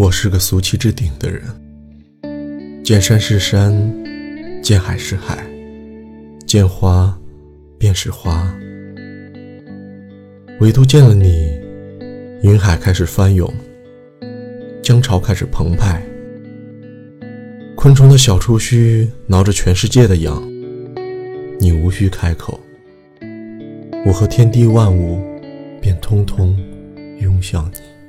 [0.00, 1.42] 我是个俗气至顶的人，
[2.82, 3.70] 见山是山，
[4.62, 5.46] 见海是海，
[6.46, 7.14] 见花
[7.76, 8.50] 便是花。
[10.60, 11.50] 唯独见了你，
[12.42, 13.52] 云海开始翻涌，
[14.82, 16.02] 江潮开始澎湃，
[17.76, 20.42] 昆虫的小触须挠着全世界的痒。
[21.58, 22.58] 你无需开口，
[24.06, 25.20] 我和天地万物
[25.78, 26.58] 便通通
[27.20, 27.99] 拥向你。